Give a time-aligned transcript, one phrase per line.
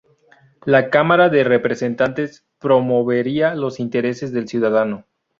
[0.65, 5.05] La Cámara de Representantes promovería los intereses del ciudadano.